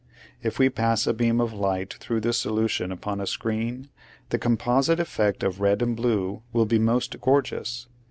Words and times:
If 0.41 0.57
we 0.57 0.69
pass 0.69 1.05
a 1.05 1.13
beam 1.13 1.39
of 1.39 1.53
light 1.53 1.93
through 1.93 2.21
this 2.21 2.39
solution 2.39 2.91
upon 2.91 3.21
a 3.21 3.27
screen, 3.27 3.87
the 4.29 4.39
composite 4.39 4.99
effect 4.99 5.43
of 5.43 5.61
red 5.61 5.79
and 5.83 5.95
blue 5.95 6.41
will 6.53 6.65
be 6.65 6.79
most 6.79 7.21
gorgeous. 7.21 7.85